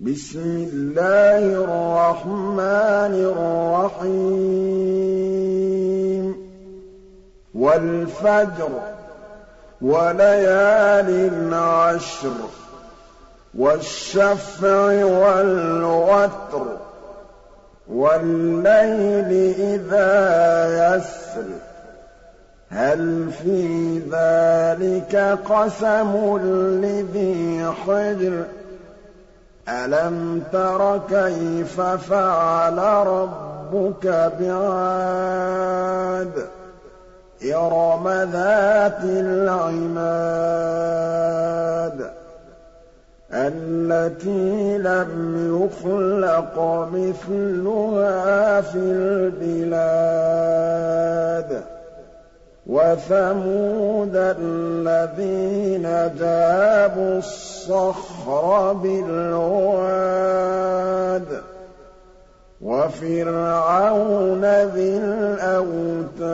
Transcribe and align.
بِسْمِ 0.00 0.68
اللَّهِ 0.72 1.64
الرَّحْمَٰنِ 1.64 3.14
الرَّحِيمِ. 3.14 4.18
وَالْفَجْرِ 7.54 8.70
وَلَيَالٍ 9.82 11.54
عَشْرٍ 11.54 12.30
وَالشَّفْعِ 13.58 15.04
وَالْوَتْرِ 15.04 16.66
وَاللَّيْلِ 17.88 19.54
إِذَا 19.58 20.16
يَسْرِ. 20.96 21.44
هَلْ 22.70 23.30
فِي 23.42 23.98
ذَٰلِكَ 23.98 25.38
قَسَمٌ 25.44 26.38
لِّذِي 26.82 27.72
حِجْرٍ؟ 27.72 28.44
أَلَمْ 29.68 30.42
تَرَ 30.52 31.00
كَيْفَ 31.10 31.80
فَعَلَ 31.80 32.78
رَبُّكَ 33.06 34.32
بِعَادٍ؟ 34.40 36.32
إِرَمَ 37.54 38.08
ذَاتِ 38.08 39.04
الْعِمَادِ 39.04 39.98
الَّتِي 43.32 44.78
لَمْ 44.78 45.10
يُخْلَقْ 45.62 46.58
مِثْلُهَا 46.92 48.60
فِي 48.60 48.78
الْبِلَادِ. 48.78 49.78
وَثَمُودَ 52.68 54.12
الَّذِينَ 54.14 55.82
جَابُوا 56.20 57.18
الصَّخْرَ 57.18 58.72
بِالْوَادِ 58.72 60.18
وَفِرْعَوْنَ 62.60 64.44
ذِي 64.44 64.96
الْأَوْتَادِ 64.98 66.28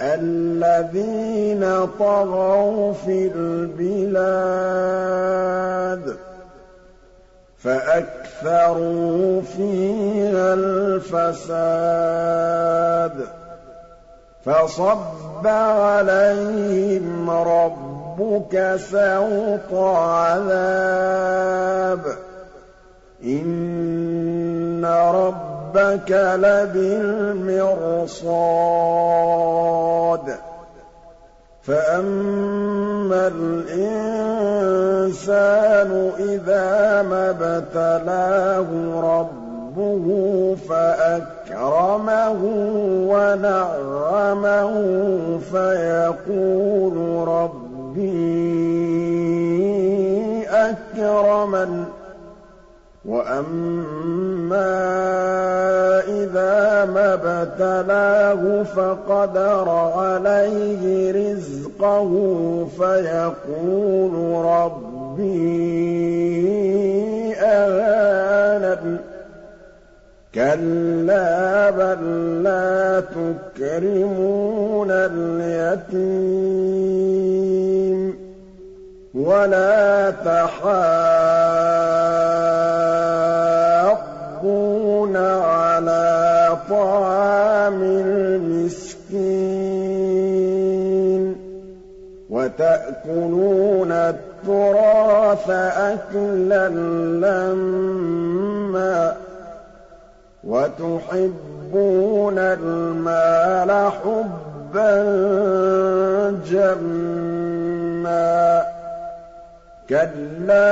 الَّذِينَ 0.00 1.86
طَغَوْا 1.98 2.92
فِي 2.92 3.30
الْبِلَادِ 3.34 4.26
فَأَكْثَرُوا 7.58 9.42
فِيهَا 9.42 10.54
الْفَسَادَ 10.54 12.45
فَصَبَّ 14.44 15.46
عَلَيْهِمْ 15.46 17.30
رَبُّكَ 17.30 18.76
سَوْطَ 18.76 19.74
عَذَابٍ 20.14 21.18
ۖ 22.00 22.08
إِنَّ 23.24 24.84
رَبَّكَ 24.84 26.10
لَبِالْمِرْصَادِ 26.10 27.46
فَأَمَّا 31.62 33.26
الْإِنسَانُ 33.26 34.30
إِذَا 36.18 37.02
مَا 37.02 37.30
ابْتَلَاهُ 37.30 38.68
رَبُّهُ 39.00 40.06
فَأَكْرَمَهُ 40.54 42.40
وَنَعَّمَهُ 43.08 44.72
فَيَقُولُ 45.52 46.96
رَبِّي 47.28 48.26
أَكْرَمَنِ. 50.48 51.84
وَأَمَّا 53.06 54.56
إِذَا 56.08 56.84
مَا 56.84 57.14
ابْتَلَاهُ 57.14 58.62
فَقَدَرَ 58.62 59.68
عَلَيْهِ 59.68 61.12
رِزْقَهُ 61.12 62.10
فَيَقُولُ 62.78 64.44
رَبِّي 64.44 65.86
كَلَّا 70.36 71.70
بَل 71.70 72.02
لَّا 72.44 73.00
تُكْرِمُونَ 73.00 74.90
الْيَتِيمَ 74.90 76.16
وَلَا 79.14 80.10
تَحَاضُّونَ 80.10 80.76
عَلَىٰ 85.16 86.56
طَعَامِ 86.70 87.82
الْمِسْكِينِ 87.82 89.16
وَتَأْكُلُونَ 92.30 93.92
التُّرَاثَ 93.92 95.50
أَكْلًا 95.50 96.68
لَّمًّا 97.24 99.16
وَتُحِبُّونَ 100.46 102.38
الْمَالَ 102.38 103.90
حُبًّا 103.92 104.92
جَمًّا 106.50 107.96
كَلَّا 109.90 110.70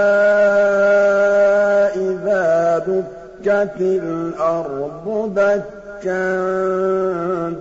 إِذَا 1.94 2.78
دُكَّتِ 2.78 3.80
الْأَرْضُ 3.80 5.06
دَكًّا 5.34 6.24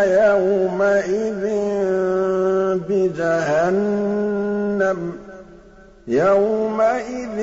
يَوْمَئِذٍ 0.04 1.42
بِجَهَنَّمَ 2.88 5.12
ۚ. 5.12 5.14
يَوْمَئِذٍ 6.08 7.38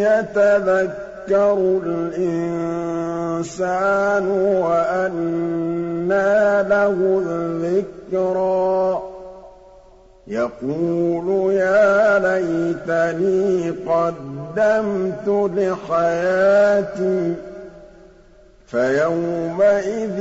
يَتَذَكَّرُ 0.00 1.58
الْإِنسَانُ 1.86 2.66
وَأَنَّىٰ 4.60 6.64
لَهُ 6.68 6.96
الذِّكْرَىٰ. 7.26 9.13
يَقُولُ 10.28 11.52
يَا 11.52 12.18
لَيْتَنِي 12.18 13.70
قَدَّمْتُ 13.70 15.28
لِحَيَاتِي 15.56 17.34
فَيَوْمَئِذٍ 18.66 20.20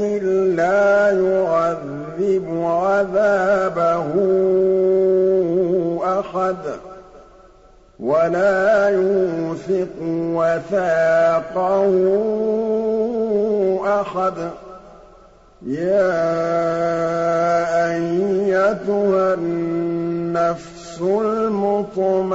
لَّا 0.56 1.12
يُعَذِّبُ 1.12 2.46
عَذَابَهُ 2.64 4.12
أَحَدٌ 6.20 6.56
وَلَا 8.00 8.90
يُوثِقُ 8.90 9.98
وَثَاقَهُ 10.36 11.94
أَحَدٌ 14.02 14.34
يَا 15.68 16.12
أَيَّتُهَا 17.96 19.34
النَّفْسُ 19.34 21.02
الْمُطْمَئِنَّةُ 21.02 22.26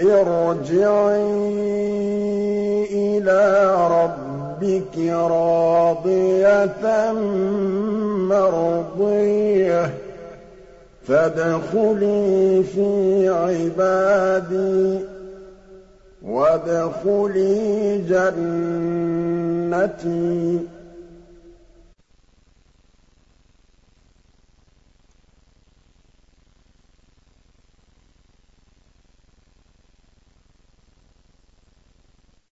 ارْجِعِي 0.00 1.22
إِلَىٰ 2.90 3.76
رَبِّكِ 3.90 4.98
رَاضِيَةً 5.30 7.12
مَّرْضِيَّةً 8.32 9.90
فَادْخُلِي 11.06 12.62
فِي 12.62 13.28
عِبَادِي 13.28 15.00
وَادْخُلِي 16.22 17.98
جَنَّتِي. 18.08 18.80